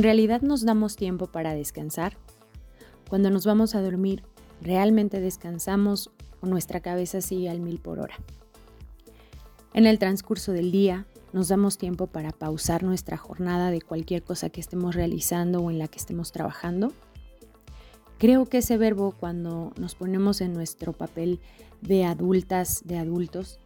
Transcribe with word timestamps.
¿En 0.00 0.04
realidad 0.04 0.40
nos 0.40 0.64
damos 0.64 0.96
tiempo 0.96 1.26
para 1.26 1.52
descansar? 1.52 2.16
Cuando 3.10 3.28
nos 3.28 3.44
vamos 3.44 3.74
a 3.74 3.82
dormir, 3.82 4.22
¿realmente 4.62 5.20
descansamos 5.20 6.10
o 6.40 6.46
nuestra 6.46 6.80
cabeza 6.80 7.20
sigue 7.20 7.50
al 7.50 7.60
mil 7.60 7.80
por 7.80 7.98
hora? 7.98 8.14
En 9.74 9.84
el 9.84 9.98
transcurso 9.98 10.52
del 10.52 10.72
día, 10.72 11.06
nos 11.34 11.48
damos 11.48 11.76
tiempo 11.76 12.06
para 12.06 12.30
pausar 12.30 12.82
nuestra 12.82 13.18
jornada 13.18 13.70
de 13.70 13.82
cualquier 13.82 14.22
cosa 14.22 14.48
que 14.48 14.62
estemos 14.62 14.94
realizando 14.94 15.60
o 15.60 15.70
en 15.70 15.78
la 15.78 15.86
que 15.86 15.98
estemos 15.98 16.32
trabajando. 16.32 16.94
Creo 18.16 18.46
que 18.46 18.56
ese 18.56 18.78
verbo 18.78 19.12
cuando 19.20 19.74
nos 19.78 19.96
ponemos 19.96 20.40
en 20.40 20.54
nuestro 20.54 20.94
papel 20.94 21.40
de 21.82 22.06
adultas, 22.06 22.80
de 22.86 22.96
adultos, 22.96 23.60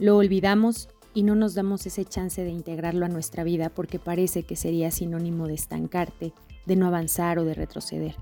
lo 0.00 0.16
olvidamos 0.16 0.88
y 1.18 1.24
no 1.24 1.34
nos 1.34 1.56
damos 1.56 1.84
ese 1.84 2.04
chance 2.04 2.44
de 2.44 2.50
integrarlo 2.50 3.04
a 3.04 3.08
nuestra 3.08 3.42
vida 3.42 3.70
porque 3.70 3.98
parece 3.98 4.44
que 4.44 4.54
sería 4.54 4.92
sinónimo 4.92 5.48
de 5.48 5.54
estancarte, 5.54 6.32
de 6.64 6.76
no 6.76 6.86
avanzar 6.86 7.40
o 7.40 7.44
de 7.44 7.54
retroceder. 7.54 8.14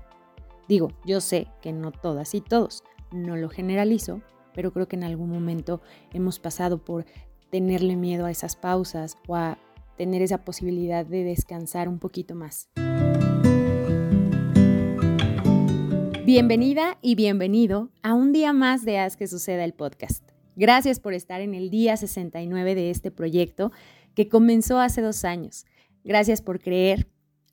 Digo, 0.67 0.91
yo 1.05 1.21
sé 1.21 1.45
que 1.61 1.71
no 1.71 1.91
todas 1.91 2.33
y 2.33 2.41
todos, 2.41 2.83
no 3.11 3.37
lo 3.37 3.49
generalizo, 3.49 4.23
pero 4.55 4.73
creo 4.73 4.87
que 4.87 4.95
en 4.95 5.03
algún 5.03 5.29
momento 5.29 5.79
hemos 6.11 6.39
pasado 6.39 6.83
por 6.83 7.05
tenerle 7.51 7.95
miedo 7.95 8.25
a 8.25 8.31
esas 8.31 8.55
pausas 8.55 9.15
o 9.27 9.35
a 9.35 9.59
tener 9.95 10.23
esa 10.23 10.43
posibilidad 10.43 11.05
de 11.05 11.23
descansar 11.23 11.89
un 11.89 11.99
poquito 11.99 12.33
más. 12.33 12.67
Bienvenida 16.25 16.97
y 17.03 17.13
bienvenido 17.13 17.91
a 18.01 18.15
un 18.15 18.33
día 18.33 18.53
más 18.53 18.83
de 18.85 18.97
Haz 18.97 19.17
que 19.17 19.27
suceda 19.27 19.65
el 19.65 19.73
podcast. 19.73 20.26
Gracias 20.57 20.99
por 20.99 21.13
estar 21.13 21.39
en 21.39 21.53
el 21.53 21.69
día 21.69 21.95
69 21.95 22.73
de 22.73 22.89
este 22.89 23.11
proyecto 23.11 23.71
que 24.15 24.27
comenzó 24.27 24.79
hace 24.79 25.03
dos 25.03 25.23
años. 25.23 25.67
Gracias 26.03 26.41
por 26.41 26.59
creer. 26.59 27.07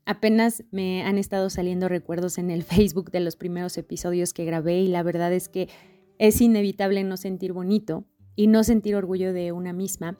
Apenas 0.07 0.63
me 0.71 1.03
han 1.03 1.19
estado 1.19 1.51
saliendo 1.51 1.87
recuerdos 1.87 2.39
en 2.39 2.49
el 2.49 2.63
Facebook 2.63 3.11
de 3.11 3.19
los 3.19 3.35
primeros 3.35 3.77
episodios 3.77 4.33
que 4.33 4.43
grabé 4.43 4.79
y 4.81 4.87
la 4.87 5.03
verdad 5.03 5.31
es 5.33 5.49
que 5.49 5.69
es 6.17 6.41
inevitable 6.41 7.03
no 7.03 7.15
sentir 7.15 7.53
bonito 7.53 8.05
y 8.35 8.47
no 8.47 8.63
sentir 8.63 8.95
orgullo 8.95 9.33
de 9.33 9.51
una 9.51 9.71
misma. 9.71 10.17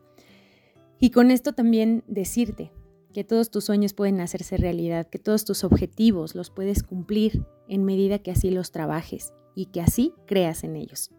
Y 0.99 1.09
con 1.09 1.31
esto 1.31 1.53
también 1.53 2.03
decirte 2.05 2.71
que 3.13 3.23
todos 3.23 3.49
tus 3.49 3.63
sueños 3.63 3.95
pueden 3.95 4.21
hacerse 4.21 4.57
realidad, 4.57 5.09
que 5.09 5.17
todos 5.17 5.43
tus 5.43 5.63
objetivos 5.63 6.35
los 6.35 6.51
puedes 6.51 6.83
cumplir 6.83 7.47
en 7.67 7.83
medida 7.83 8.19
que 8.19 8.29
así 8.29 8.51
los 8.51 8.71
trabajes 8.71 9.33
y 9.55 9.65
que 9.67 9.81
así 9.81 10.13
creas 10.27 10.63
en 10.63 10.75
ellos. 10.75 11.09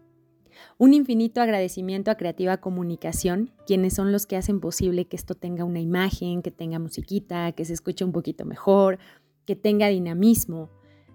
Un 0.77 0.93
infinito 0.93 1.41
agradecimiento 1.41 2.11
a 2.11 2.15
Creativa 2.15 2.57
Comunicación, 2.57 3.51
quienes 3.65 3.93
son 3.93 4.11
los 4.11 4.25
que 4.25 4.37
hacen 4.37 4.59
posible 4.59 5.05
que 5.05 5.15
esto 5.15 5.35
tenga 5.35 5.63
una 5.63 5.79
imagen, 5.79 6.41
que 6.41 6.51
tenga 6.51 6.79
musiquita, 6.79 7.51
que 7.51 7.65
se 7.65 7.73
escuche 7.73 8.05
un 8.05 8.11
poquito 8.11 8.45
mejor, 8.45 8.99
que 9.45 9.55
tenga 9.55 9.87
dinamismo. 9.87 10.69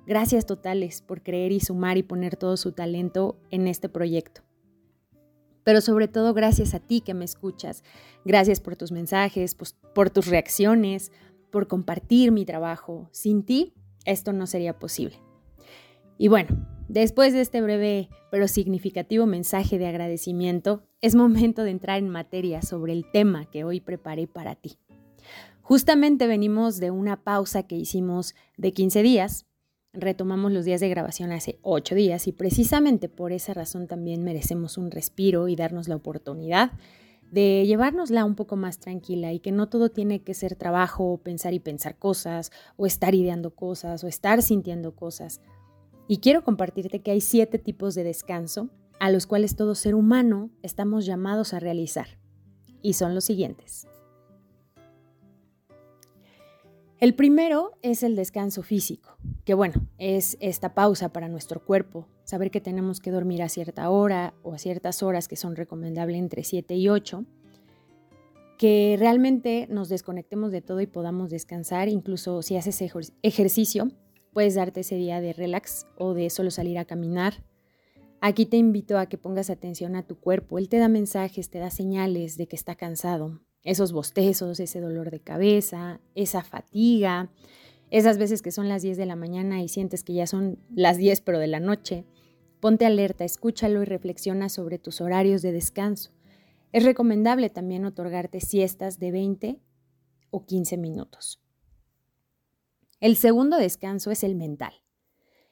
Gracias 0.06 0.46
totales 0.46 1.02
por 1.02 1.22
creer 1.22 1.52
y 1.52 1.60
sumar 1.60 1.98
y 1.98 2.02
poner 2.02 2.36
todo 2.36 2.56
su 2.56 2.72
talento 2.72 3.38
en 3.50 3.68
este 3.68 3.88
proyecto. 3.88 4.42
Pero 5.64 5.80
sobre 5.80 6.08
todo 6.08 6.34
gracias 6.34 6.74
a 6.74 6.80
ti 6.80 7.00
que 7.00 7.14
me 7.14 7.24
escuchas. 7.24 7.84
Gracias 8.24 8.60
por 8.60 8.76
tus 8.76 8.90
mensajes, 8.90 9.54
pues, 9.54 9.76
por 9.94 10.10
tus 10.10 10.26
reacciones, 10.26 11.12
por 11.50 11.68
compartir 11.68 12.32
mi 12.32 12.44
trabajo. 12.44 13.08
Sin 13.12 13.44
ti, 13.44 13.74
esto 14.04 14.32
no 14.32 14.46
sería 14.46 14.78
posible. 14.78 15.20
Y 16.18 16.28
bueno, 16.28 16.66
después 16.92 17.32
de 17.32 17.40
este 17.40 17.60
breve 17.62 18.08
pero 18.30 18.48
significativo 18.48 19.26
mensaje 19.26 19.78
de 19.78 19.86
agradecimiento, 19.86 20.82
es 21.00 21.14
momento 21.14 21.64
de 21.64 21.70
entrar 21.70 21.98
en 21.98 22.08
materia 22.08 22.62
sobre 22.62 22.92
el 22.92 23.10
tema 23.10 23.46
que 23.46 23.64
hoy 23.64 23.80
preparé 23.80 24.26
para 24.26 24.54
ti. 24.54 24.76
Justamente 25.62 26.26
venimos 26.26 26.78
de 26.78 26.90
una 26.90 27.22
pausa 27.22 27.62
que 27.62 27.76
hicimos 27.76 28.34
de 28.56 28.72
15 28.72 29.02
días, 29.02 29.47
retomamos 29.92 30.52
los 30.52 30.64
días 30.64 30.81
de 30.81 30.88
grabación 30.88 31.32
hace 31.32 31.58
8 31.62 31.94
días 31.94 32.26
y 32.26 32.32
precisamente 32.32 33.08
por 33.08 33.32
esa 33.32 33.54
razón 33.54 33.86
también 33.86 34.22
merecemos 34.22 34.76
un 34.76 34.91
respiro 34.91 35.48
y 35.48 35.56
darnos 35.56 35.88
la 35.88 35.97
oportunidad 35.97 36.72
de 37.31 37.64
llevárnosla 37.66 38.26
un 38.26 38.34
poco 38.34 38.56
más 38.56 38.78
tranquila 38.78 39.32
y 39.32 39.41
que 39.41 39.52
no 39.52 39.70
todo 39.70 39.91
tiene 39.91 40.22
que 40.22 40.34
ser 40.34 40.56
trabajo, 40.56 41.19
pensar 41.22 41.54
y 41.54 41.60
pensar 41.60 41.97
cosas, 41.97 42.52
o 42.76 42.84
estar 42.84 43.14
ideando 43.14 43.54
cosas, 43.54 44.04
o 44.04 44.08
estar 44.08 44.42
sintiendo 44.42 44.94
cosas. 44.94 45.41
Y 46.08 46.18
quiero 46.18 46.44
compartirte 46.44 47.00
que 47.00 47.10
hay 47.10 47.20
siete 47.20 47.58
tipos 47.58 47.94
de 47.94 48.04
descanso 48.04 48.70
a 49.00 49.10
los 49.10 49.26
cuales 49.26 49.56
todo 49.56 49.74
ser 49.74 49.94
humano 49.94 50.50
estamos 50.62 51.06
llamados 51.06 51.54
a 51.54 51.60
realizar. 51.60 52.18
Y 52.82 52.94
son 52.94 53.14
los 53.14 53.24
siguientes. 53.24 53.86
El 57.02 57.16
primero 57.16 57.72
es 57.82 58.04
el 58.04 58.14
descanso 58.14 58.62
físico, 58.62 59.16
que 59.44 59.54
bueno, 59.54 59.88
es 59.98 60.36
esta 60.38 60.72
pausa 60.72 61.12
para 61.12 61.28
nuestro 61.28 61.64
cuerpo, 61.64 62.06
saber 62.22 62.52
que 62.52 62.60
tenemos 62.60 63.00
que 63.00 63.10
dormir 63.10 63.42
a 63.42 63.48
cierta 63.48 63.90
hora 63.90 64.34
o 64.44 64.54
a 64.54 64.58
ciertas 64.58 65.02
horas 65.02 65.26
que 65.26 65.34
son 65.34 65.56
recomendables 65.56 66.16
entre 66.16 66.44
7 66.44 66.76
y 66.76 66.88
8, 66.88 67.24
que 68.56 68.94
realmente 69.00 69.66
nos 69.69 69.88
desconectemos 69.88 70.52
de 70.52 70.60
todo 70.60 70.80
y 70.80 70.86
podamos 70.86 71.28
descansar, 71.28 71.88
incluso 71.88 72.40
si 72.42 72.56
haces 72.56 72.80
ejercicio, 73.22 73.88
puedes 74.32 74.54
darte 74.54 74.81
ese 74.81 74.97
día 74.97 75.20
de 75.20 75.32
relax 75.32 75.87
o 75.97 76.15
de 76.15 76.31
solo 76.31 76.50
salir 76.50 76.78
a 76.78 76.84
caminar. 76.84 77.44
Aquí 78.20 78.47
te 78.47 78.56
invito 78.56 78.98
a 78.98 79.06
que 79.06 79.19
pongas 79.19 79.50
atención 79.50 79.97
a 79.97 80.06
tu 80.06 80.16
cuerpo, 80.16 80.59
él 80.59 80.69
te 80.69 80.78
da 80.78 80.88
mensajes, 80.88 81.50
te 81.50 81.59
da 81.59 81.70
señales 81.70 82.37
de 82.37 82.47
que 82.47 82.56
está 82.56 82.76
cansado, 82.76 83.41
esos 83.65 83.93
bostezos, 83.93 84.60
ese 84.60 84.81
dolor 84.81 85.10
de 85.10 85.20
cabeza, 85.20 86.00
esa 86.15 86.43
fatiga, 86.43 87.31
esas 87.91 88.19
veces 88.19 88.41
que 88.41 88.53
son 88.53 88.69
las 88.69 88.82
10 88.82 88.97
de 88.97 89.06
la 89.06 89.16
mañana 89.16 89.62
y 89.62 89.69
sientes 89.69 90.03
que 90.04 90.15
ya 90.15 90.26
son 90.26 90.59
las 90.75 90.97
10 90.97 91.20
pero 91.20 91.38
de 91.38 91.49
la 91.49 91.60
noche. 91.60 92.06
Ponte 92.60 92.87
alerta, 92.87 93.25
escúchalo 93.25 93.82
y 93.82 93.84
reflexiona 93.84 94.49
sobre 94.49 94.78
tus 94.78 95.00
horarios 95.00 95.43
de 95.43 95.53
descanso. 95.53 96.12
Es 96.72 96.84
recomendable 96.84 97.50
también 97.50 97.84
otorgarte 97.84 98.41
siestas 98.41 98.99
de 98.99 99.10
20 99.10 99.60
o 100.31 100.47
15 100.47 100.76
minutos. 100.78 101.41
El 103.02 103.16
segundo 103.16 103.56
descanso 103.56 104.12
es 104.12 104.22
el 104.22 104.36
mental. 104.36 104.74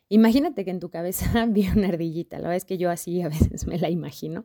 Imagínate 0.08 0.64
que 0.64 0.70
en 0.70 0.78
tu 0.78 0.88
cabeza 0.88 1.46
vi 1.48 1.66
una 1.68 1.88
ardillita, 1.88 2.36
la 2.36 2.44
verdad 2.44 2.56
es 2.58 2.64
que 2.64 2.78
yo 2.78 2.90
así 2.90 3.22
a 3.22 3.28
veces 3.28 3.66
me 3.66 3.76
la 3.76 3.90
imagino. 3.90 4.44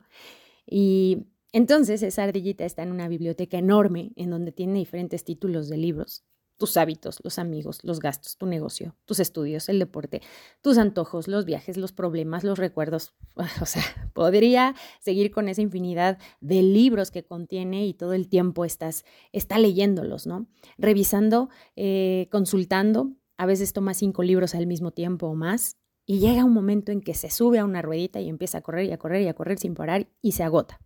Y 0.66 1.28
entonces 1.52 2.02
esa 2.02 2.24
ardillita 2.24 2.64
está 2.64 2.82
en 2.82 2.90
una 2.90 3.06
biblioteca 3.06 3.58
enorme 3.58 4.10
en 4.16 4.30
donde 4.30 4.50
tiene 4.50 4.80
diferentes 4.80 5.22
títulos 5.22 5.68
de 5.68 5.76
libros 5.76 6.24
tus 6.56 6.76
hábitos, 6.76 7.18
los 7.22 7.38
amigos, 7.38 7.80
los 7.82 8.00
gastos, 8.00 8.36
tu 8.36 8.46
negocio, 8.46 8.94
tus 9.04 9.20
estudios, 9.20 9.68
el 9.68 9.78
deporte, 9.78 10.22
tus 10.62 10.78
antojos, 10.78 11.28
los 11.28 11.44
viajes, 11.44 11.76
los 11.76 11.92
problemas, 11.92 12.44
los 12.44 12.58
recuerdos. 12.58 13.14
O 13.60 13.66
sea, 13.66 13.82
podría 14.14 14.74
seguir 15.00 15.30
con 15.30 15.48
esa 15.48 15.62
infinidad 15.62 16.18
de 16.40 16.62
libros 16.62 17.10
que 17.10 17.24
contiene 17.24 17.86
y 17.86 17.94
todo 17.94 18.12
el 18.12 18.28
tiempo 18.28 18.64
estás 18.64 19.04
está 19.32 19.58
leyéndolos, 19.58 20.26
¿no? 20.26 20.46
Revisando, 20.78 21.48
eh, 21.74 22.28
consultando. 22.30 23.12
A 23.36 23.46
veces 23.46 23.72
toma 23.72 23.94
cinco 23.94 24.22
libros 24.22 24.54
al 24.54 24.66
mismo 24.66 24.92
tiempo 24.92 25.26
o 25.26 25.34
más. 25.34 25.76
Y 26.06 26.20
llega 26.20 26.44
un 26.44 26.52
momento 26.52 26.92
en 26.92 27.00
que 27.00 27.14
se 27.14 27.30
sube 27.30 27.58
a 27.58 27.64
una 27.64 27.82
ruedita 27.82 28.20
y 28.20 28.28
empieza 28.28 28.58
a 28.58 28.60
correr 28.62 28.86
y 28.86 28.92
a 28.92 28.98
correr 28.98 29.22
y 29.22 29.28
a 29.28 29.34
correr 29.34 29.58
sin 29.58 29.74
parar 29.74 30.08
y 30.22 30.32
se 30.32 30.44
agota. 30.44 30.80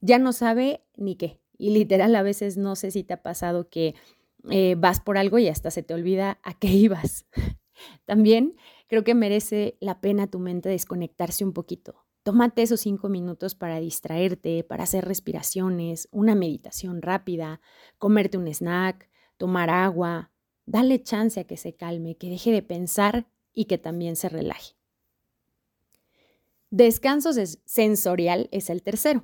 Ya 0.00 0.18
no 0.18 0.32
sabe 0.32 0.84
ni 0.96 1.16
qué. 1.16 1.40
Y 1.58 1.70
literal 1.70 2.14
a 2.14 2.22
veces 2.22 2.56
no 2.56 2.76
sé 2.76 2.90
si 2.90 3.02
te 3.02 3.14
ha 3.14 3.22
pasado 3.22 3.68
que 3.70 3.94
eh, 4.50 4.74
vas 4.78 5.00
por 5.00 5.18
algo 5.18 5.38
y 5.38 5.48
hasta 5.48 5.70
se 5.70 5.82
te 5.82 5.94
olvida 5.94 6.38
a 6.42 6.58
qué 6.58 6.68
ibas. 6.72 7.26
También 8.04 8.56
creo 8.88 9.04
que 9.04 9.14
merece 9.14 9.76
la 9.80 10.00
pena 10.00 10.30
tu 10.30 10.38
mente 10.38 10.68
desconectarse 10.68 11.44
un 11.44 11.52
poquito. 11.52 12.06
Tómate 12.22 12.62
esos 12.62 12.80
cinco 12.80 13.08
minutos 13.08 13.54
para 13.54 13.78
distraerte, 13.78 14.64
para 14.64 14.82
hacer 14.82 15.04
respiraciones, 15.04 16.08
una 16.10 16.34
meditación 16.34 17.00
rápida, 17.00 17.60
comerte 17.98 18.36
un 18.36 18.48
snack, 18.48 19.08
tomar 19.36 19.70
agua. 19.70 20.32
Dale 20.64 21.00
chance 21.02 21.38
a 21.38 21.44
que 21.44 21.56
se 21.56 21.76
calme, 21.76 22.16
que 22.16 22.28
deje 22.28 22.50
de 22.50 22.62
pensar 22.62 23.28
y 23.54 23.66
que 23.66 23.78
también 23.78 24.16
se 24.16 24.28
relaje. 24.28 24.74
Descanso 26.70 27.30
sensorial 27.64 28.48
es 28.50 28.70
el 28.70 28.82
tercero. 28.82 29.22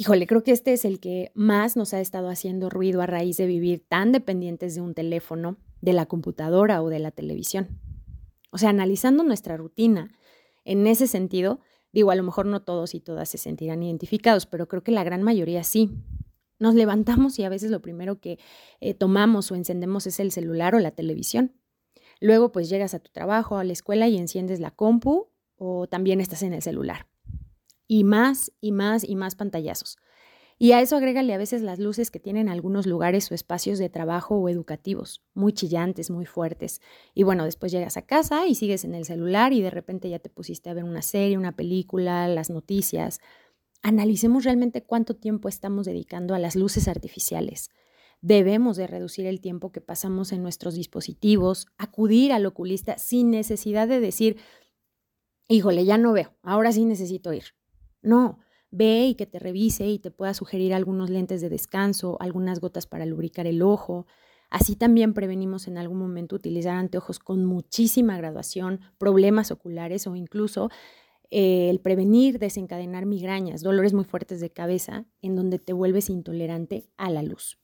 Híjole, 0.00 0.28
creo 0.28 0.44
que 0.44 0.52
este 0.52 0.72
es 0.72 0.84
el 0.84 1.00
que 1.00 1.32
más 1.34 1.76
nos 1.76 1.92
ha 1.92 2.00
estado 2.00 2.28
haciendo 2.28 2.70
ruido 2.70 3.02
a 3.02 3.06
raíz 3.06 3.36
de 3.36 3.46
vivir 3.46 3.84
tan 3.88 4.12
dependientes 4.12 4.76
de 4.76 4.80
un 4.80 4.94
teléfono, 4.94 5.56
de 5.80 5.92
la 5.92 6.06
computadora 6.06 6.80
o 6.82 6.88
de 6.88 7.00
la 7.00 7.10
televisión. 7.10 7.80
O 8.52 8.58
sea, 8.58 8.70
analizando 8.70 9.24
nuestra 9.24 9.56
rutina, 9.56 10.14
en 10.64 10.86
ese 10.86 11.08
sentido, 11.08 11.58
digo, 11.92 12.12
a 12.12 12.14
lo 12.14 12.22
mejor 12.22 12.46
no 12.46 12.62
todos 12.62 12.94
y 12.94 13.00
todas 13.00 13.28
se 13.28 13.38
sentirán 13.38 13.82
identificados, 13.82 14.46
pero 14.46 14.68
creo 14.68 14.84
que 14.84 14.92
la 14.92 15.02
gran 15.02 15.24
mayoría 15.24 15.64
sí. 15.64 15.90
Nos 16.60 16.76
levantamos 16.76 17.36
y 17.40 17.42
a 17.42 17.48
veces 17.48 17.72
lo 17.72 17.82
primero 17.82 18.20
que 18.20 18.38
eh, 18.78 18.94
tomamos 18.94 19.50
o 19.50 19.56
encendemos 19.56 20.06
es 20.06 20.20
el 20.20 20.30
celular 20.30 20.76
o 20.76 20.78
la 20.78 20.92
televisión. 20.92 21.56
Luego 22.20 22.52
pues 22.52 22.68
llegas 22.68 22.94
a 22.94 23.00
tu 23.00 23.10
trabajo, 23.10 23.58
a 23.58 23.64
la 23.64 23.72
escuela 23.72 24.06
y 24.06 24.16
enciendes 24.16 24.60
la 24.60 24.70
compu 24.70 25.26
o 25.56 25.88
también 25.88 26.20
estás 26.20 26.44
en 26.44 26.52
el 26.52 26.62
celular 26.62 27.08
y 27.88 28.04
más 28.04 28.52
y 28.60 28.70
más 28.70 29.02
y 29.02 29.16
más 29.16 29.34
pantallazos. 29.34 29.96
Y 30.60 30.72
a 30.72 30.80
eso 30.80 30.96
agrégale 30.96 31.32
a 31.32 31.38
veces 31.38 31.62
las 31.62 31.78
luces 31.78 32.10
que 32.10 32.18
tienen 32.18 32.48
algunos 32.48 32.84
lugares 32.84 33.30
o 33.30 33.34
espacios 33.34 33.78
de 33.78 33.88
trabajo 33.88 34.36
o 34.36 34.48
educativos, 34.48 35.22
muy 35.32 35.52
chillantes, 35.52 36.10
muy 36.10 36.26
fuertes. 36.26 36.80
Y 37.14 37.22
bueno, 37.22 37.44
después 37.44 37.70
llegas 37.70 37.96
a 37.96 38.02
casa 38.02 38.48
y 38.48 38.56
sigues 38.56 38.84
en 38.84 38.94
el 38.94 39.04
celular 39.04 39.52
y 39.52 39.62
de 39.62 39.70
repente 39.70 40.10
ya 40.10 40.18
te 40.18 40.30
pusiste 40.30 40.68
a 40.68 40.74
ver 40.74 40.82
una 40.82 41.02
serie, 41.02 41.38
una 41.38 41.54
película, 41.54 42.26
las 42.26 42.50
noticias. 42.50 43.20
Analicemos 43.82 44.42
realmente 44.42 44.82
cuánto 44.82 45.14
tiempo 45.14 45.48
estamos 45.48 45.86
dedicando 45.86 46.34
a 46.34 46.40
las 46.40 46.56
luces 46.56 46.88
artificiales. 46.88 47.70
Debemos 48.20 48.76
de 48.76 48.88
reducir 48.88 49.26
el 49.26 49.40
tiempo 49.40 49.70
que 49.70 49.80
pasamos 49.80 50.32
en 50.32 50.42
nuestros 50.42 50.74
dispositivos, 50.74 51.68
acudir 51.78 52.32
al 52.32 52.44
oculista 52.44 52.98
sin 52.98 53.30
necesidad 53.30 53.86
de 53.86 54.00
decir, 54.00 54.38
híjole, 55.46 55.84
ya 55.84 55.98
no 55.98 56.12
veo, 56.12 56.34
ahora 56.42 56.72
sí 56.72 56.84
necesito 56.84 57.32
ir. 57.32 57.57
No, 58.02 58.38
ve 58.70 59.06
y 59.06 59.14
que 59.14 59.26
te 59.26 59.38
revise 59.38 59.86
y 59.86 59.98
te 59.98 60.10
pueda 60.10 60.34
sugerir 60.34 60.74
algunos 60.74 61.10
lentes 61.10 61.40
de 61.40 61.48
descanso, 61.48 62.16
algunas 62.20 62.60
gotas 62.60 62.86
para 62.86 63.06
lubricar 63.06 63.46
el 63.46 63.62
ojo. 63.62 64.06
Así 64.50 64.76
también 64.76 65.14
prevenimos 65.14 65.68
en 65.68 65.78
algún 65.78 65.98
momento 65.98 66.36
utilizar 66.36 66.76
anteojos 66.76 67.18
con 67.18 67.44
muchísima 67.44 68.16
graduación, 68.16 68.80
problemas 68.98 69.50
oculares 69.50 70.06
o 70.06 70.16
incluso 70.16 70.70
eh, 71.30 71.68
el 71.68 71.80
prevenir 71.80 72.38
desencadenar 72.38 73.04
migrañas, 73.04 73.62
dolores 73.62 73.92
muy 73.92 74.04
fuertes 74.04 74.40
de 74.40 74.50
cabeza, 74.50 75.04
en 75.20 75.36
donde 75.36 75.58
te 75.58 75.74
vuelves 75.74 76.08
intolerante 76.08 76.88
a 76.96 77.10
la 77.10 77.22
luz. 77.22 77.58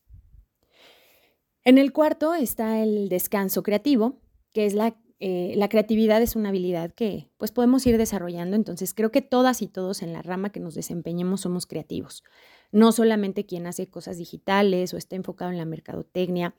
En 1.65 1.79
el 1.79 1.93
cuarto 1.93 2.35
está 2.35 2.83
el 2.83 3.09
descanso 3.09 3.63
creativo, 3.63 4.21
que 4.53 4.67
es 4.67 4.75
la 4.75 4.97
eh, 5.21 5.55
la 5.57 5.69
creatividad 5.69 6.21
es 6.23 6.37
una 6.37 6.49
habilidad 6.49 6.93
que 6.93 7.31
pues 7.37 7.53
podemos 7.53 7.87
ir 7.87 7.99
desarrollando, 7.99 8.57
entonces 8.57 8.95
creo 8.95 9.11
que 9.13 9.23
todas 9.23 9.63
y 9.63 9.69
todos 9.69 10.03
en 10.03 10.13
la 10.13 10.23
rama 10.23 10.51
que 10.51 10.61
nos 10.61 10.75
desempeñemos 10.75 11.43
somos 11.43 11.67
creativos, 11.67 12.25
no 12.73 12.93
solamente 12.93 13.47
quien 13.47 13.67
hace 13.67 13.89
cosas 13.89 14.19
digitales 14.19 14.93
o 14.93 14.97
está 14.97 15.17
enfocado 15.17 15.51
en 15.51 15.59
la 15.59 15.65
mercadotecnia. 15.65 16.55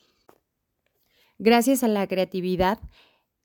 Gracias 1.38 1.84
a 1.84 1.90
la 1.90 2.08
creatividad 2.08 2.80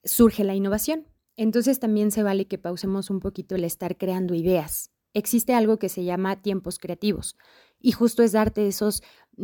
surge 0.05 0.45
la 0.45 0.55
innovación, 0.55 1.07
entonces 1.37 1.81
también 1.81 2.13
se 2.13 2.23
vale 2.23 2.47
que 2.47 2.59
pausemos 2.59 3.11
un 3.11 3.21
poquito 3.21 3.57
el 3.57 3.65
estar 3.65 3.97
creando 3.97 4.35
ideas. 4.35 4.93
Existe 5.13 5.55
algo 5.55 5.79
que 5.79 5.89
se 5.89 6.05
llama 6.05 6.41
tiempos 6.41 6.79
creativos 6.79 7.37
y 7.81 7.93
justo 7.93 8.23
es 8.23 8.33
darte 8.33 8.67
esos 8.69 9.03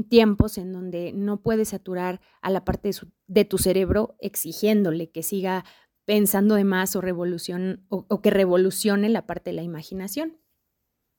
tiempos 0.08 0.58
en 0.58 0.72
donde 0.72 1.12
no 1.12 1.42
puedes 1.42 1.70
saturar 1.70 2.20
a 2.42 2.50
la 2.50 2.64
parte 2.64 2.90
de, 3.26 3.44
tu 3.44 3.58
cerebro 3.58 4.16
exigiéndole 4.20 5.10
que 5.10 5.22
siga 5.22 5.64
pensando 6.04 6.54
de 6.54 6.64
más 6.64 6.94
o, 6.96 7.00
revolución, 7.00 7.84
o, 7.88 8.20
que 8.20 8.30
revolucione 8.30 9.08
la 9.08 9.26
parte 9.26 9.50
de 9.50 9.56
la 9.56 9.62
imaginación. 9.62 10.38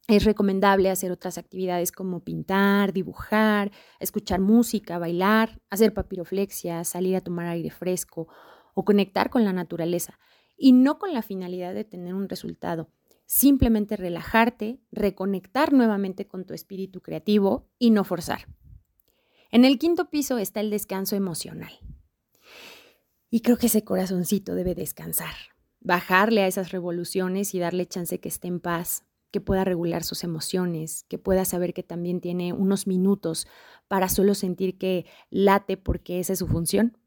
Es 0.08 0.24
recomendable 0.24 0.90
hacer 0.90 1.12
otras 1.12 1.38
actividades 1.38 1.92
como 1.92 2.24
pintar, 2.24 2.94
dibujar, 2.94 3.72
escuchar 4.00 4.40
música, 4.40 5.00
bailar, 5.00 5.62
hacer 5.70 5.94
papiroflexia, 5.94 6.86
salir 6.86 7.18
a 7.18 7.22
tomar 7.22 7.48
aire 7.48 7.72
fresco 7.72 8.30
o 8.74 8.86
conectar 8.86 9.30
con 9.30 9.44
la 9.44 9.52
naturaleza, 9.52 10.18
y 10.56 10.72
no 10.72 10.98
con 10.98 11.14
la 11.14 11.22
finalidad 11.22 11.74
de 11.74 11.84
tener 11.84 12.14
un 12.14 12.30
resultado, 12.30 12.90
simplemente 13.28 13.98
relajarte, 13.98 14.80
reconectar 14.92 15.74
nuevamente 15.74 16.28
con 16.28 16.46
tu 16.46 16.54
espíritu 16.54 17.02
creativo 17.02 17.70
y 17.78 17.92
no 17.92 18.04
forzar. 18.04 18.48
En 19.52 19.66
el 19.66 19.78
quinto 19.78 20.10
piso 20.10 20.38
está 20.40 20.62
el 20.62 20.72
descanso 20.72 21.16
emocional. 21.16 21.72
Y 23.30 23.42
creo 23.42 23.58
que 23.58 23.68
ese 23.68 23.84
corazoncito 23.84 24.56
debe 24.56 24.76
descansar, 24.76 25.34
bajarle 25.82 26.42
a 26.42 26.48
esas 26.48 26.72
revoluciones 26.72 27.54
y 27.54 27.60
darle 27.60 27.86
chance 27.86 28.20
que 28.20 28.30
esté 28.30 28.48
en 28.48 28.62
paz, 28.62 29.04
que 29.32 29.42
pueda 29.42 29.66
regular 29.66 30.06
sus 30.06 30.24
emociones, 30.24 31.04
que 31.10 31.18
pueda 31.18 31.44
saber 31.44 31.74
que 31.74 31.84
también 31.84 32.22
tiene 32.22 32.54
unos 32.54 32.88
minutos 32.88 33.46
para 33.90 34.08
solo 34.08 34.36
sentir 34.36 34.78
que 34.78 35.06
late 35.30 35.76
porque 35.76 36.22
esa 36.22 36.34
es 36.34 36.40
su 36.40 36.48
función. 36.48 36.98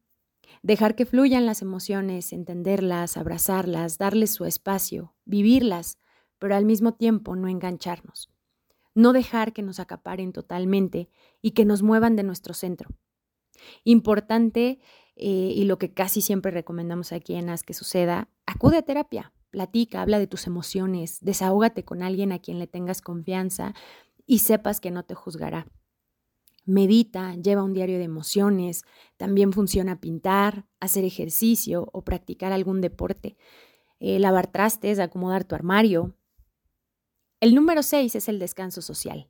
Dejar 0.63 0.95
que 0.95 1.07
fluyan 1.07 1.47
las 1.47 1.63
emociones, 1.63 2.35
entenderlas, 2.35 3.17
abrazarlas, 3.17 3.97
darles 3.97 4.33
su 4.33 4.45
espacio, 4.45 5.15
vivirlas, 5.25 5.99
pero 6.41 6.57
al 6.57 6.65
mismo 6.65 6.95
tiempo 6.95 7.37
no 7.37 7.47
engancharnos. 7.47 8.29
No 8.97 9.13
dejar 9.13 9.53
que 9.53 9.63
nos 9.63 9.79
acaparen 9.79 10.33
totalmente 10.33 11.09
y 11.41 11.53
que 11.53 11.65
nos 11.65 11.83
muevan 11.83 12.17
de 12.17 12.25
nuestro 12.25 12.55
centro. 12.55 12.91
Importante, 13.85 14.81
eh, 15.15 15.53
y 15.55 15.65
lo 15.65 15.79
que 15.79 15.93
casi 15.93 16.23
siempre 16.23 16.51
recomendamos 16.51 17.13
aquí 17.13 17.35
en 17.35 17.51
Haz 17.51 17.63
que 17.63 17.75
suceda, 17.75 18.29
acude 18.47 18.79
a 18.79 18.83
terapia, 18.83 19.33
platica, 19.51 20.03
habla 20.03 20.19
de 20.19 20.27
tus 20.27 20.47
emociones, 20.47 21.19
desahógate 21.21 21.85
con 21.85 22.03
alguien 22.03 22.33
a 22.33 22.41
quien 22.41 22.59
le 22.59 22.67
tengas 22.67 23.03
confianza 23.03 23.75
y 24.27 24.39
sepas 24.39 24.81
que 24.81 24.91
no 24.91 25.05
te 25.05 25.15
juzgará. 25.15 25.67
Medita, 26.65 27.35
lleva 27.35 27.65
un 27.65 27.75
diario 27.75 27.99
de 27.99 28.05
emociones, 28.05 28.85
también 29.17 29.53
funciona 29.53 30.01
pintar, 30.01 30.67
hacer 30.79 31.05
ejercicio 31.05 31.89
o 31.93 32.03
practicar 32.03 32.53
algún 32.53 32.81
deporte, 32.81 33.37
eh, 33.99 34.19
lavar 34.19 34.47
trastes, 34.47 34.99
acomodar 34.99 35.45
tu 35.45 35.55
armario, 35.55 36.15
el 37.41 37.55
número 37.55 37.83
seis 37.83 38.15
es 38.15 38.29
el 38.29 38.39
descanso 38.39 38.83
social. 38.83 39.29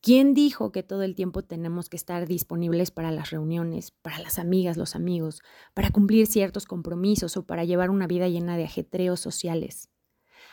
¿Quién 0.00 0.32
dijo 0.32 0.70
que 0.70 0.82
todo 0.82 1.02
el 1.02 1.14
tiempo 1.14 1.42
tenemos 1.42 1.88
que 1.88 1.96
estar 1.96 2.26
disponibles 2.26 2.90
para 2.90 3.10
las 3.10 3.30
reuniones, 3.30 3.90
para 3.90 4.18
las 4.20 4.38
amigas, 4.38 4.76
los 4.76 4.94
amigos, 4.94 5.42
para 5.74 5.90
cumplir 5.90 6.26
ciertos 6.26 6.66
compromisos 6.66 7.36
o 7.36 7.44
para 7.46 7.64
llevar 7.64 7.90
una 7.90 8.06
vida 8.06 8.28
llena 8.28 8.56
de 8.56 8.64
ajetreos 8.64 9.20
sociales? 9.20 9.90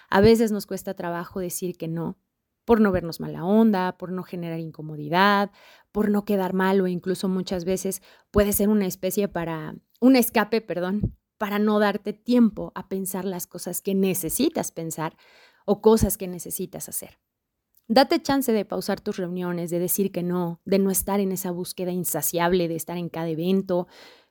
A 0.10 0.20
veces 0.20 0.52
nos 0.52 0.66
cuesta 0.66 0.96
trabajo 0.96 1.40
decir 1.40 1.78
que 1.78 1.88
no, 1.88 2.18
por 2.66 2.82
no 2.82 2.92
vernos 2.92 3.20
mala 3.20 3.46
onda, 3.46 3.98
por 3.98 4.12
no 4.12 4.24
generar 4.24 4.60
incomodidad, 4.60 5.52
por 5.92 6.10
no 6.10 6.26
quedar 6.26 6.54
mal 6.54 6.82
o 6.82 6.88
incluso 6.88 7.30
muchas 7.30 7.66
veces 7.66 8.02
puede 8.32 8.52
ser 8.52 8.68
una 8.70 8.88
especie 8.88 9.28
para, 9.28 9.76
un 10.02 10.16
escape, 10.16 10.60
perdón, 10.62 11.16
para 11.38 11.60
no 11.60 11.80
darte 11.80 12.14
tiempo 12.14 12.72
a 12.76 12.88
pensar 12.90 13.26
las 13.26 13.46
cosas 13.46 13.82
que 13.82 13.94
necesitas 13.94 14.72
pensar 14.72 15.16
o 15.66 15.82
cosas 15.82 16.18
que 16.18 16.28
necesitas 16.28 16.88
hacer. 16.90 17.20
Date 17.88 18.22
chance 18.22 18.52
de 18.52 18.66
pausar 18.66 19.00
tus 19.00 19.18
reuniones, 19.18 19.70
de 19.70 19.80
decir 19.80 20.12
que 20.12 20.24
no, 20.24 20.60
de 20.66 20.80
no 20.80 20.90
estar 20.90 21.20
en 21.20 21.32
esa 21.32 21.52
búsqueda 21.52 21.92
insaciable 21.92 22.68
de 22.68 22.76
estar 22.76 22.98
en 22.98 23.10
cada 23.10 23.30
evento. 23.30 23.88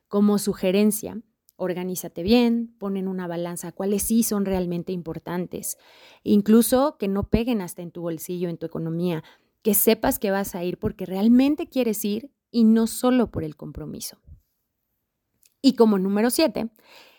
Como 0.09 0.39
sugerencia, 0.39 1.21
organízate 1.55 2.21
bien, 2.21 2.75
pon 2.77 2.97
en 2.97 3.07
una 3.07 3.27
balanza 3.27 3.71
cuáles 3.71 4.03
sí 4.03 4.23
son 4.23 4.45
realmente 4.45 4.91
importantes, 4.91 5.77
incluso 6.23 6.97
que 6.97 7.07
no 7.07 7.29
peguen 7.29 7.61
hasta 7.61 7.81
en 7.81 7.91
tu 7.91 8.01
bolsillo, 8.01 8.49
en 8.49 8.57
tu 8.57 8.65
economía, 8.65 9.23
que 9.61 9.73
sepas 9.73 10.19
que 10.19 10.31
vas 10.31 10.53
a 10.53 10.63
ir 10.63 10.77
porque 10.77 11.05
realmente 11.05 11.67
quieres 11.67 12.03
ir 12.03 12.31
y 12.51 12.65
no 12.65 12.87
solo 12.87 13.31
por 13.31 13.43
el 13.43 13.55
compromiso. 13.55 14.17
Y 15.61 15.75
como 15.75 15.97
número 15.97 16.29
siete, 16.29 16.69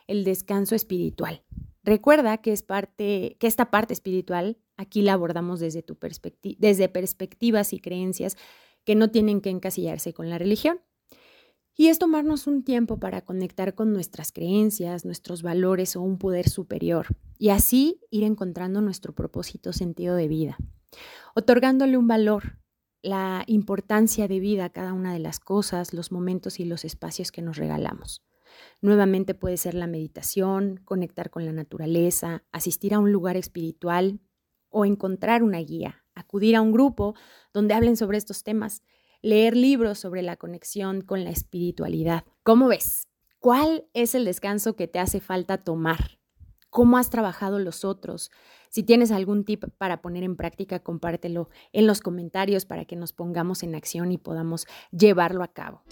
el 0.06 0.22
descanso 0.22 0.74
espiritual. 0.74 1.42
Recuerda 1.86 2.38
que 2.38 2.52
es 2.52 2.64
parte, 2.64 3.36
que 3.38 3.46
esta 3.46 3.70
parte 3.70 3.94
espiritual 3.94 4.58
aquí 4.76 5.02
la 5.02 5.12
abordamos 5.12 5.60
desde 5.60 5.82
tu 5.82 5.96
desde 6.58 6.88
perspectivas 6.88 7.72
y 7.72 7.78
creencias 7.78 8.36
que 8.84 8.96
no 8.96 9.08
tienen 9.10 9.40
que 9.40 9.50
encasillarse 9.50 10.12
con 10.12 10.28
la 10.28 10.36
religión. 10.36 10.80
Y 11.76 11.86
es 11.86 12.00
tomarnos 12.00 12.48
un 12.48 12.64
tiempo 12.64 12.98
para 12.98 13.20
conectar 13.20 13.76
con 13.76 13.92
nuestras 13.92 14.32
creencias, 14.32 15.04
nuestros 15.04 15.42
valores 15.42 15.94
o 15.94 16.02
un 16.02 16.18
poder 16.18 16.48
superior, 16.48 17.06
y 17.38 17.50
así 17.50 18.00
ir 18.10 18.24
encontrando 18.24 18.80
nuestro 18.80 19.14
propósito 19.14 19.72
sentido 19.72 20.16
de 20.16 20.26
vida, 20.26 20.56
otorgándole 21.34 21.98
un 21.98 22.08
valor, 22.08 22.58
la 23.02 23.44
importancia 23.46 24.26
de 24.26 24.40
vida 24.40 24.64
a 24.64 24.70
cada 24.70 24.92
una 24.92 25.12
de 25.12 25.20
las 25.20 25.38
cosas, 25.38 25.92
los 25.92 26.10
momentos 26.10 26.58
y 26.58 26.64
los 26.64 26.84
espacios 26.84 27.30
que 27.30 27.42
nos 27.42 27.58
regalamos. 27.58 28.22
Nuevamente 28.80 29.34
puede 29.34 29.56
ser 29.56 29.74
la 29.74 29.86
meditación, 29.86 30.80
conectar 30.84 31.30
con 31.30 31.44
la 31.44 31.52
naturaleza, 31.52 32.44
asistir 32.52 32.94
a 32.94 32.98
un 32.98 33.12
lugar 33.12 33.36
espiritual 33.36 34.20
o 34.68 34.84
encontrar 34.84 35.42
una 35.42 35.58
guía, 35.58 36.04
acudir 36.14 36.56
a 36.56 36.62
un 36.62 36.72
grupo 36.72 37.14
donde 37.52 37.74
hablen 37.74 37.96
sobre 37.96 38.18
estos 38.18 38.42
temas, 38.42 38.82
leer 39.22 39.56
libros 39.56 39.98
sobre 39.98 40.22
la 40.22 40.36
conexión 40.36 41.00
con 41.00 41.24
la 41.24 41.30
espiritualidad. 41.30 42.24
¿Cómo 42.42 42.68
ves? 42.68 43.08
¿Cuál 43.38 43.86
es 43.94 44.14
el 44.14 44.24
descanso 44.24 44.76
que 44.76 44.88
te 44.88 44.98
hace 44.98 45.20
falta 45.20 45.62
tomar? 45.62 46.18
¿Cómo 46.70 46.98
has 46.98 47.10
trabajado 47.10 47.58
los 47.58 47.84
otros? 47.84 48.30
Si 48.68 48.82
tienes 48.82 49.10
algún 49.10 49.44
tip 49.44 49.64
para 49.78 50.02
poner 50.02 50.24
en 50.24 50.36
práctica, 50.36 50.80
compártelo 50.80 51.48
en 51.72 51.86
los 51.86 52.00
comentarios 52.00 52.66
para 52.66 52.84
que 52.84 52.96
nos 52.96 53.12
pongamos 53.12 53.62
en 53.62 53.74
acción 53.74 54.12
y 54.12 54.18
podamos 54.18 54.66
llevarlo 54.90 55.42
a 55.42 55.48
cabo. 55.48 55.82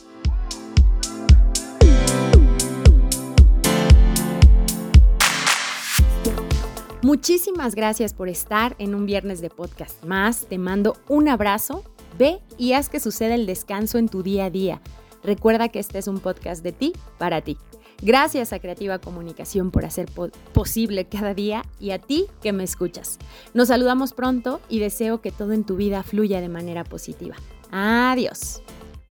Muchísimas 7.05 7.75
gracias 7.75 8.15
por 8.15 8.31
estar 8.31 8.77
en 8.79 8.95
un 8.95 9.05
viernes 9.05 9.43
de 9.43 9.51
podcast 9.51 10.03
más. 10.05 10.47
Te 10.47 10.57
mando 10.57 10.97
un 11.07 11.29
abrazo. 11.29 11.85
Ve 12.19 12.41
y 12.57 12.73
haz 12.73 12.89
que 12.89 12.99
suceda 12.99 13.35
el 13.35 13.45
descanso 13.45 13.99
en 13.99 14.09
tu 14.09 14.23
día 14.23 14.47
a 14.47 14.51
día. 14.51 14.81
Recuerda 15.23 15.69
que 15.69 15.81
este 15.81 15.99
es 15.99 16.09
un 16.09 16.19
podcast 16.19 16.63
de 16.63 16.73
ti 16.73 16.95
para 17.19 17.43
ti. 17.43 17.59
Gracias 18.01 18.55
a 18.55 18.59
Creativa 18.59 19.01
Comunicación 19.01 19.71
por 19.71 19.85
hacer 19.85 20.09
posible 20.55 21.05
cada 21.05 21.35
día 21.35 21.67
y 21.79 21.91
a 21.91 21.99
ti 21.99 22.25
que 22.41 22.55
me 22.55 22.65
escuchas. 22.65 23.19
Nos 23.53 23.69
saludamos 23.69 24.15
pronto 24.15 24.63
y 24.71 24.79
deseo 24.79 25.21
que 25.21 25.31
todo 25.31 25.53
en 25.53 25.65
tu 25.65 25.77
vida 25.77 26.03
fluya 26.05 26.41
de 26.41 26.49
manera 26.49 26.85
positiva. 26.85 27.37
Adiós. 27.71 28.63